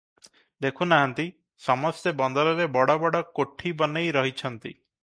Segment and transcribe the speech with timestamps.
[0.65, 1.25] ଦେଖୁ ନାହାନ୍ତି,
[1.67, 4.77] ସମସ୍ତେ ବନ୍ଦରରେ ବଡ଼ ବଡ଼ କୋଠି ବନେଇ ରହିଛନ୍ତି।